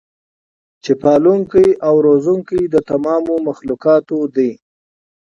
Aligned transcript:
چې 0.83 0.91
پالونکی 1.01 1.67
او 1.87 1.93
روزونکی 2.05 2.61
د 2.73 2.75
تمامو 2.89 3.35
مخلوقاتو 3.47 4.17
دی 4.35 4.51